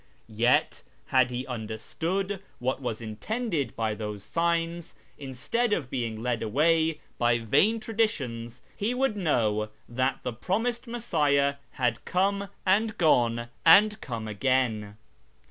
Yet, 0.29 0.81
had 1.09 1.29
he 1.29 1.45
understood 1.45 2.41
what 2.57 2.81
was 2.81 3.01
intended 3.01 3.75
by 3.75 3.93
those 3.93 4.23
signs, 4.23 4.95
instead 5.19 5.73
of 5.73 5.91
being 5.91 6.23
led 6.23 6.41
away 6.41 7.01
by 7.19 7.37
vain 7.37 7.79
traditions, 7.79 8.63
he 8.75 8.95
would 8.95 9.15
know 9.15 9.69
that 9.87 10.21
the 10.23 10.33
promised 10.33 10.87
Messiah 10.87 11.57
had 11.73 12.03
come 12.03 12.47
and 12.65 12.97
gone 12.97 13.49
and 13.63 14.01
come 14.01 14.27
again. 14.27 14.97